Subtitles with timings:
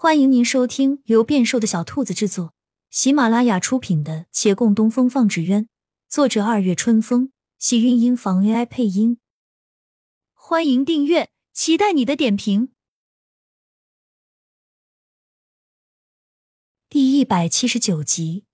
[0.00, 2.54] 欢迎您收听由变瘦的小兔子制作、
[2.88, 5.64] 喜马拉雅出品的《且共东风放纸鸢》，
[6.08, 9.18] 作者二月春风，喜韵音房 AI 配音。
[10.34, 12.68] 欢迎订阅，期待你的点评。
[16.88, 18.44] 第一百七十九集，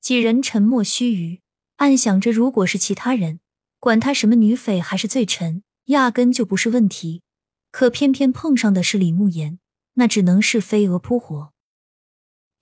[0.00, 1.42] 几人沉默须臾，
[1.76, 3.38] 暗想着，如果是其他人，
[3.78, 7.22] 管他什么女匪还是罪臣，压根就不是问题。
[7.76, 9.58] 可偏偏碰上的是李慕言，
[9.94, 11.50] 那只能是飞蛾扑火。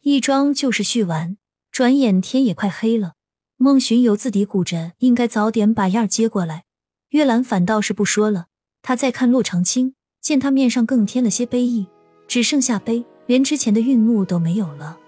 [0.00, 1.36] 一桩就是续完，
[1.70, 3.12] 转眼天也快黑了。
[3.58, 6.64] 孟寻有自嘀咕着，应该早点把燕儿接过来。
[7.10, 8.46] 月兰反倒是不说了，
[8.80, 11.88] 他再看洛长青，见他面上更添了些悲意，
[12.26, 14.98] 只剩下悲，连之前的愠怒都没有了。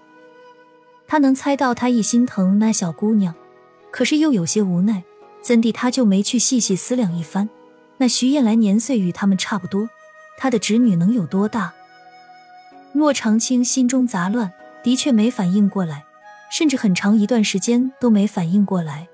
[1.07, 3.33] 他能猜到他一心疼那小姑娘，
[3.89, 5.03] 可是又有些无奈，
[5.41, 7.49] 怎地他就没去细细思量一番？
[7.97, 9.89] 那徐燕来年岁与他们差不多。
[10.37, 11.73] 他的侄女能有多大？
[12.93, 14.51] 洛长青心中杂乱，
[14.83, 16.05] 的确没反应过来，
[16.49, 19.07] 甚至很长一段时间都没反应过来。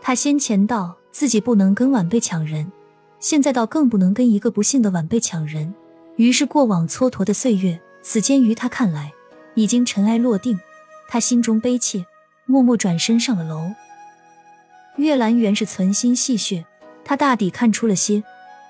[0.00, 2.70] 他先前道自己不能跟晚辈抢人，
[3.20, 5.74] 现在倒更不能跟一个不幸的晚辈抢人。
[6.16, 9.12] 于是过往蹉跎的岁月，此间于他看来
[9.54, 10.58] 已经尘埃落定。
[11.08, 12.04] 他心中悲切，
[12.44, 13.72] 默默转身上了楼。
[14.96, 16.64] 月兰原是存心戏谑，
[17.04, 18.22] 他大抵看出了些。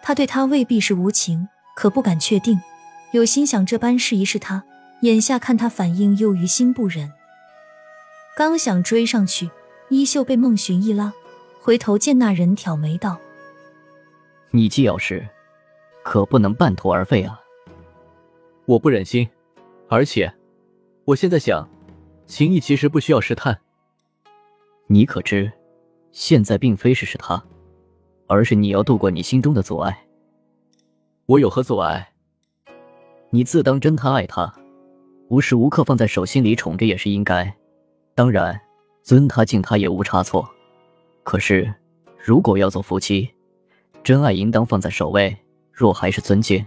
[0.03, 2.61] 他对他未必是无情，可不敢确定。
[3.13, 4.65] 有心想这般试一试他，
[5.03, 7.13] 眼下看他反应，又于心不忍。
[8.37, 9.51] 刚想追上去，
[9.89, 11.13] 衣袖被孟寻一拉，
[11.61, 13.19] 回头见那人挑眉道
[14.53, 15.27] ：“你既要试，
[16.03, 17.41] 可不能半途而废啊！
[18.67, 19.29] 我不忍心，
[19.89, 20.33] 而且
[21.05, 21.69] 我现在想，
[22.27, 23.59] 情谊其实不需要试探。
[24.87, 25.51] 你可知，
[26.13, 27.43] 现在并非是是他。”
[28.29, 30.05] 而是你要度过你心中的阻碍。
[31.27, 32.13] 我有何阻碍？
[33.31, 34.55] 你自当真他爱他，
[35.29, 37.53] 无时无刻放在手心里宠着也是应该。
[38.15, 38.59] 当然，
[39.03, 40.49] 尊他敬他也无差错。
[41.25, 41.75] 可是，
[42.17, 43.29] 如果要做夫妻，
[44.03, 45.37] 真爱应当放在首位。
[45.73, 46.65] 若还是尊敬，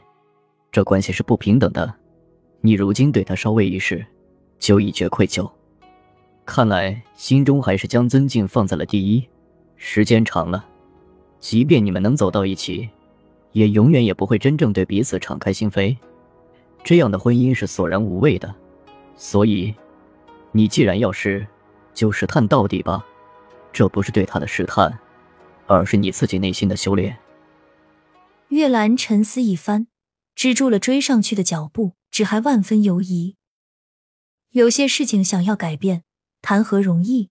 [0.72, 1.93] 这关系是不平等的。
[2.61, 4.05] 你如今对他稍微一试，
[4.57, 5.49] 就已觉愧疚。
[6.45, 9.28] 看来心中还是将尊敬放在了第一。
[9.75, 10.66] 时间长了。
[11.41, 12.88] 即便你们能走到一起，
[13.52, 15.97] 也永远也不会真正对彼此敞开心扉。
[16.84, 18.56] 这样的婚姻是索然无味的。
[19.18, 19.74] 所以，
[20.52, 21.46] 你既然要试，
[21.94, 23.06] 就试探到底吧。
[23.74, 25.00] 这不是对他的试探，
[25.66, 27.18] 而是你自己内心的修炼。
[28.50, 29.88] 月兰沉思一番，
[30.35, 33.35] 止住了追上去的脚步，只还万分犹疑。
[34.52, 36.03] 有些事情想要改变，
[36.41, 37.29] 谈何容易？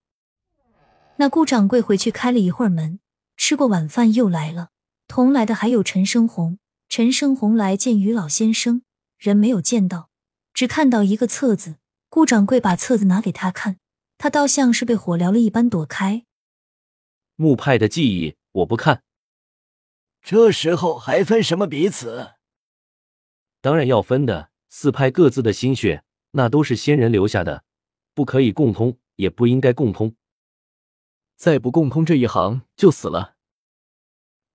[1.16, 2.98] 那顾掌柜回去开了一会儿门。
[3.40, 4.68] 吃过晚饭又来了，
[5.08, 6.58] 同来的还有陈生红。
[6.90, 8.82] 陈生红来见于老先生，
[9.16, 10.10] 人没有见到，
[10.52, 11.76] 只看到一个册子。
[12.10, 13.78] 顾掌柜把册子拿给他看，
[14.18, 16.26] 他倒像是被火燎了一般躲开。
[17.36, 19.02] 木派的记忆我不看，
[20.20, 22.32] 这时候还分什么彼此？
[23.62, 24.50] 当然要分的。
[24.68, 27.64] 四派各自的心血，那都是先人留下的，
[28.12, 30.14] 不可以共通，也不应该共通。
[31.40, 33.36] 再不共通这一行，就死了。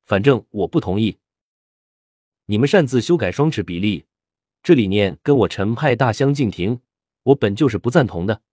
[0.03, 1.17] 反正我不同意。
[2.45, 4.05] 你们擅自修改双尺比例，
[4.61, 6.81] 这理念跟我陈派大相径庭，
[7.23, 8.43] 我本就是不赞同的。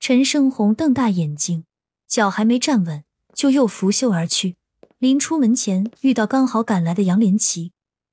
[0.00, 1.64] 陈胜红瞪大眼睛，
[2.08, 4.56] 脚还没站稳，就又拂袖而去。
[4.98, 7.70] 临出门前，遇到刚好赶来的杨连奇。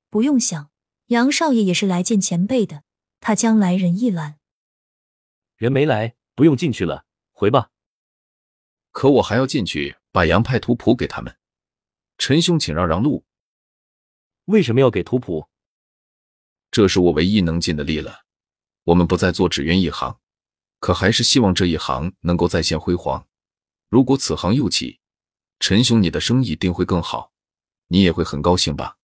[0.08, 0.70] 不用想，
[1.06, 2.84] 杨少爷也是来见前辈的。
[3.18, 4.38] 他将来人一览，
[5.56, 7.72] 人没来，不用进去了，回吧。
[8.92, 11.36] 可我还要进去把杨派图谱给他们，
[12.18, 13.24] 陈兄，请让让路。
[14.46, 15.48] 为什么要给图谱？
[16.70, 18.24] 这是我唯一能尽的力了。
[18.84, 20.18] 我们不再做纸鸢一行，
[20.80, 23.26] 可还是希望这一行能够再现辉煌。
[23.88, 25.00] 如果此行又起，
[25.60, 27.32] 陈兄，你的生意定会更好，
[27.88, 28.96] 你也会很高兴吧？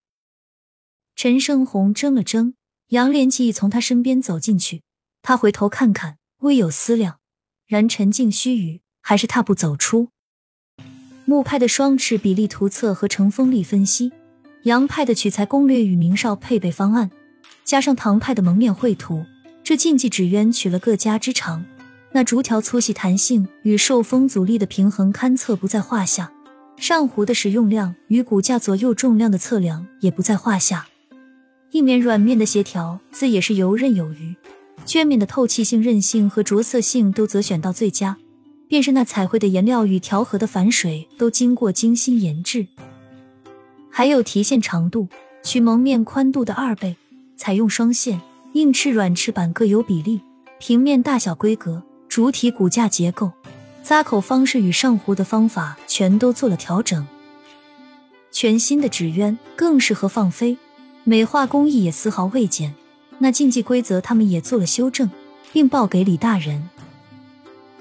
[1.15, 2.55] 陈胜红怔了怔，
[2.89, 4.83] 杨连奇从他身边走进去，
[5.22, 7.21] 他回头看看，微有思量，
[7.66, 8.81] 然沉静须臾。
[9.09, 10.09] 还是踏步走出。
[11.27, 14.11] 木派的双翅比例图册和成风力分析，
[14.65, 17.13] 杨派的取材攻略与明少配备方案，
[17.65, 19.25] 加上唐派的蒙面绘图，
[19.63, 21.65] 这竞技纸鸢取了各家之长。
[22.11, 26.33] 那竹条粗细弹性与受风阻力的平衡勘测不在话下，
[26.77, 30.89] 上弧的使用量与骨架左右重量的测量也不在话下。
[31.71, 34.35] 硬面软面的协调自也是游刃有余，
[34.85, 38.19] 绢面的透气性、韧性和着色性都择选到最佳。
[38.68, 42.66] 便是那彩绘的颜料与调和的矾水都经过精心研制，
[43.91, 45.09] 还有提线长度
[45.42, 46.97] 取蒙面宽度的二倍，
[47.36, 48.21] 采用双线、
[48.54, 50.21] 硬翅、软翅板各有比例，
[50.59, 53.30] 平面大小、规格、主体骨架结构、
[53.83, 57.07] 扎口方式与上壶的方法全都做了调整。
[58.33, 60.59] 全新的纸鸢更适合放飞，
[61.04, 62.74] 美化工艺也丝毫未减。
[63.19, 65.09] 那竞技规则他们也做了修正，
[65.53, 66.69] 并报给李大人。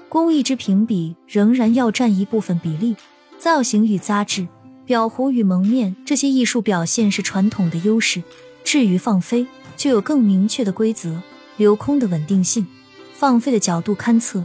[0.08, 2.94] 工艺之评比仍然要占一部分比例，
[3.38, 4.46] 造型与扎制、
[4.86, 8.22] 裱糊与蒙面这些艺术表现是传统的优势。
[8.64, 11.20] 至于放飞，就有更明确的规则，
[11.56, 12.66] 留空的稳定性，
[13.14, 14.44] 放飞的角度勘测，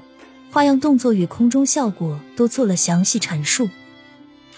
[0.51, 3.69] 花样动作与空中效果都做了详细阐述。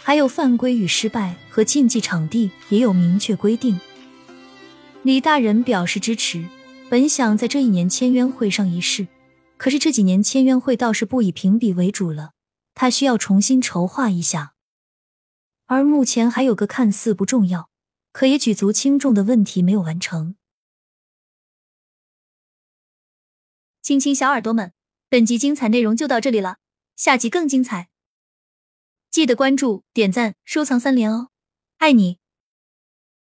[0.02, 3.80] 还有犯规与失败和竞技场地也有明确规定。
[5.02, 6.44] 李大人表示支持，
[6.90, 9.08] 本想在这一年签约会上一试，
[9.64, 12.34] 可是这几年签约会倒是不以评比为主了，
[12.74, 14.56] 他需要重新筹划一下。
[15.68, 17.70] 而目前还有个看似不重要，
[18.12, 20.36] 可也举足轻重的问题没有完成。
[23.82, 24.74] 亲亲小耳朵们，
[25.08, 26.58] 本集精彩内容就到这里了，
[26.98, 27.88] 下集更精彩。
[29.10, 31.30] 记得关注、点赞、收藏三连哦，
[31.78, 32.18] 爱你！